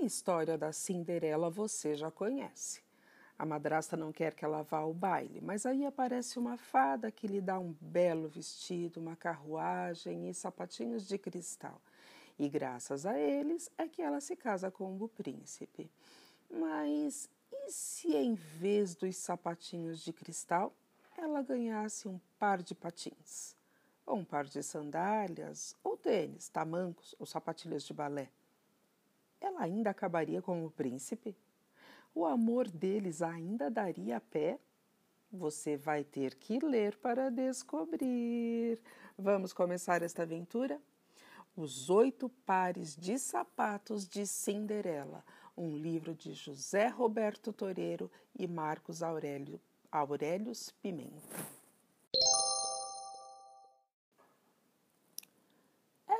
A 0.00 0.04
história 0.04 0.56
da 0.56 0.72
Cinderela 0.72 1.50
você 1.50 1.96
já 1.96 2.08
conhece. 2.08 2.80
A 3.36 3.44
madrasta 3.44 3.96
não 3.96 4.12
quer 4.12 4.32
que 4.32 4.44
ela 4.44 4.62
vá 4.62 4.78
ao 4.78 4.94
baile, 4.94 5.40
mas 5.40 5.66
aí 5.66 5.84
aparece 5.84 6.38
uma 6.38 6.56
fada 6.56 7.10
que 7.10 7.26
lhe 7.26 7.40
dá 7.40 7.58
um 7.58 7.74
belo 7.80 8.28
vestido, 8.28 9.00
uma 9.00 9.16
carruagem 9.16 10.28
e 10.28 10.34
sapatinhos 10.34 11.04
de 11.08 11.18
cristal. 11.18 11.82
E 12.38 12.48
graças 12.48 13.04
a 13.04 13.18
eles 13.18 13.68
é 13.76 13.88
que 13.88 14.00
ela 14.00 14.20
se 14.20 14.36
casa 14.36 14.70
com 14.70 14.96
o 14.96 15.08
príncipe. 15.08 15.90
Mas 16.48 17.28
e 17.50 17.72
se 17.72 18.14
em 18.14 18.34
vez 18.34 18.94
dos 18.94 19.16
sapatinhos 19.16 20.00
de 20.00 20.12
cristal 20.12 20.72
ela 21.16 21.42
ganhasse 21.42 22.06
um 22.06 22.20
par 22.38 22.62
de 22.62 22.72
patins? 22.72 23.56
Ou 24.06 24.18
um 24.18 24.24
par 24.24 24.44
de 24.44 24.62
sandálias, 24.62 25.74
ou 25.82 25.96
tênis, 25.96 26.48
tamancos 26.48 27.16
ou 27.18 27.26
sapatilhas 27.26 27.82
de 27.82 27.92
balé? 27.92 28.30
Ela 29.40 29.62
ainda 29.62 29.90
acabaria 29.90 30.42
com 30.42 30.64
o 30.64 30.70
príncipe? 30.70 31.36
o 32.18 32.26
amor 32.26 32.68
deles 32.68 33.22
ainda 33.22 33.70
daria 33.70 34.20
pé? 34.20 34.58
Você 35.30 35.76
vai 35.76 36.02
ter 36.02 36.34
que 36.34 36.58
ler 36.58 36.96
para 36.96 37.30
descobrir. 37.30 38.80
Vamos 39.16 39.52
começar 39.52 40.02
esta 40.02 40.22
aventura? 40.22 40.80
Os 41.56 41.88
Oito 41.90 42.28
Pares 42.44 42.96
de 42.96 43.18
Sapatos 43.18 44.08
de 44.08 44.26
Cinderela, 44.26 45.24
um 45.56 45.76
livro 45.76 46.12
de 46.12 46.32
José 46.32 46.88
Roberto 46.88 47.52
Toreiro 47.52 48.10
e 48.36 48.48
Marcos 48.48 49.00
Aurélio, 49.00 49.60
Aurélios 49.92 50.70
Pimenta. 50.82 51.57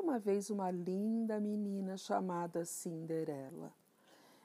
Era 0.00 0.06
uma 0.06 0.18
vez 0.18 0.48
uma 0.48 0.70
linda 0.70 1.38
menina 1.38 1.94
chamada 1.94 2.64
Cinderela. 2.64 3.70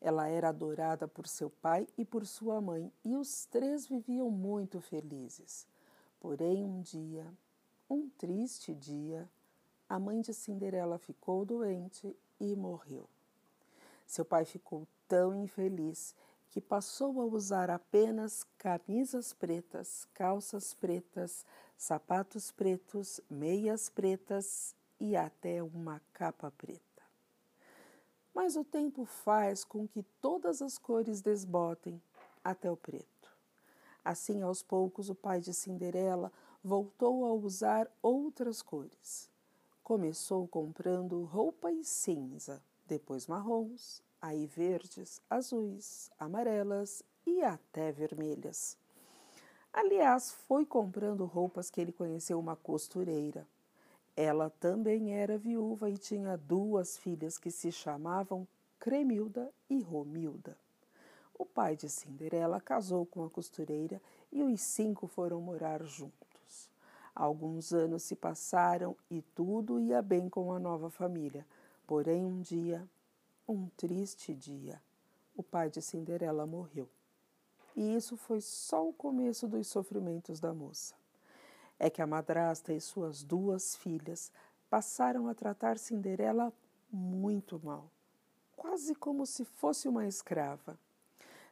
Ela 0.00 0.26
era 0.26 0.48
adorada 0.48 1.06
por 1.06 1.28
seu 1.28 1.48
pai 1.48 1.86
e 1.96 2.04
por 2.04 2.26
sua 2.26 2.60
mãe, 2.60 2.92
e 3.04 3.14
os 3.14 3.46
três 3.46 3.86
viviam 3.86 4.28
muito 4.28 4.80
felizes. 4.80 5.64
Porém, 6.18 6.64
um 6.64 6.80
dia, 6.80 7.24
um 7.88 8.08
triste 8.08 8.74
dia, 8.74 9.30
a 9.88 10.00
mãe 10.00 10.20
de 10.20 10.34
Cinderela 10.34 10.98
ficou 10.98 11.44
doente 11.44 12.14
e 12.40 12.56
morreu. 12.56 13.08
Seu 14.04 14.24
pai 14.24 14.44
ficou 14.44 14.84
tão 15.06 15.32
infeliz 15.32 16.12
que 16.50 16.60
passou 16.60 17.20
a 17.20 17.24
usar 17.24 17.70
apenas 17.70 18.44
camisas 18.58 19.32
pretas, 19.32 20.08
calças 20.12 20.74
pretas, 20.74 21.46
sapatos 21.78 22.50
pretos, 22.50 23.20
meias 23.30 23.88
pretas 23.88 24.74
e 25.00 25.16
até 25.16 25.62
uma 25.62 26.00
capa 26.12 26.50
preta 26.50 26.96
mas 28.36 28.54
o 28.54 28.62
tempo 28.62 29.06
faz 29.06 29.64
com 29.64 29.88
que 29.88 30.02
todas 30.20 30.60
as 30.60 30.76
cores 30.76 31.22
desbotem 31.22 32.02
até 32.44 32.70
o 32.70 32.76
preto. 32.76 33.34
Assim, 34.04 34.42
aos 34.42 34.62
poucos, 34.62 35.08
o 35.08 35.14
pai 35.14 35.40
de 35.40 35.54
Cinderela 35.54 36.30
voltou 36.62 37.24
a 37.24 37.32
usar 37.32 37.90
outras 38.02 38.60
cores. 38.60 39.30
Começou 39.82 40.46
comprando 40.46 41.24
roupas 41.24 41.88
cinza, 41.88 42.62
depois 42.86 43.26
marrons, 43.26 44.02
aí 44.20 44.46
verdes, 44.46 45.18
azuis, 45.30 46.10
amarelas 46.18 47.02
e 47.24 47.42
até 47.42 47.90
vermelhas. 47.90 48.76
Aliás, 49.72 50.32
foi 50.46 50.66
comprando 50.66 51.24
roupas 51.24 51.70
que 51.70 51.80
ele 51.80 51.90
conheceu 51.90 52.38
uma 52.38 52.54
costureira 52.54 53.46
ela 54.16 54.48
também 54.48 55.12
era 55.12 55.36
viúva 55.36 55.90
e 55.90 55.98
tinha 55.98 56.38
duas 56.38 56.96
filhas 56.96 57.36
que 57.36 57.50
se 57.50 57.70
chamavam 57.70 58.48
Cremilda 58.78 59.52
e 59.68 59.78
Romilda. 59.78 60.56
O 61.38 61.44
pai 61.44 61.76
de 61.76 61.90
Cinderela 61.90 62.58
casou 62.58 63.04
com 63.04 63.22
a 63.24 63.28
costureira 63.28 64.00
e 64.32 64.42
os 64.42 64.58
cinco 64.62 65.06
foram 65.06 65.38
morar 65.42 65.84
juntos. 65.84 66.70
Alguns 67.14 67.74
anos 67.74 68.04
se 68.04 68.16
passaram 68.16 68.96
e 69.10 69.20
tudo 69.20 69.78
ia 69.78 70.00
bem 70.00 70.30
com 70.30 70.50
a 70.50 70.58
nova 70.58 70.88
família. 70.88 71.46
Porém, 71.86 72.24
um 72.24 72.40
dia, 72.40 72.88
um 73.46 73.68
triste 73.76 74.34
dia, 74.34 74.80
o 75.36 75.42
pai 75.42 75.68
de 75.68 75.82
Cinderela 75.82 76.46
morreu. 76.46 76.88
E 77.76 77.94
isso 77.94 78.16
foi 78.16 78.40
só 78.40 78.88
o 78.88 78.94
começo 78.94 79.46
dos 79.46 79.66
sofrimentos 79.66 80.40
da 80.40 80.54
moça 80.54 80.94
é 81.78 81.90
que 81.90 82.00
a 82.00 82.06
madrasta 82.06 82.72
e 82.72 82.80
suas 82.80 83.22
duas 83.22 83.76
filhas 83.76 84.32
passaram 84.68 85.28
a 85.28 85.34
tratar 85.34 85.78
Cinderela 85.78 86.52
muito 86.90 87.60
mal, 87.62 87.90
quase 88.56 88.94
como 88.94 89.26
se 89.26 89.44
fosse 89.44 89.88
uma 89.88 90.06
escrava. 90.06 90.78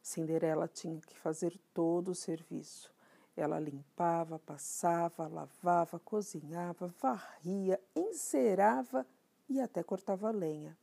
Cinderela 0.02 0.68
tinha 0.68 1.00
que 1.00 1.18
fazer 1.18 1.58
todo 1.72 2.10
o 2.10 2.14
serviço. 2.14 2.92
Ela 3.36 3.58
limpava, 3.58 4.38
passava, 4.38 5.26
lavava, 5.26 5.98
cozinhava, 5.98 6.94
varria, 7.00 7.80
encerava 7.96 9.06
e 9.48 9.60
até 9.60 9.82
cortava 9.82 10.30
lenha. 10.30 10.76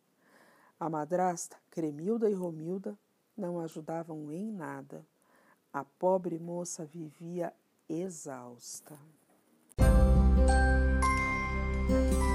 A 0.79 0.89
madrasta, 0.89 1.57
Cremilda 1.69 2.29
e 2.29 2.33
Romilda, 2.33 2.97
não 3.37 3.59
ajudavam 3.59 4.31
em 4.31 4.51
nada. 4.51 5.05
A 5.71 5.85
pobre 5.85 6.37
moça 6.37 6.83
vivia 6.83 7.53
exausta. 7.87 8.97
Thank 11.91 12.13
you. 12.13 12.30